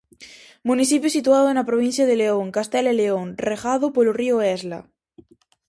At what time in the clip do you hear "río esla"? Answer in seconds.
4.21-4.79